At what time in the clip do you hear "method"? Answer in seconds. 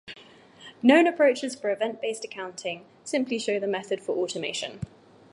3.67-4.01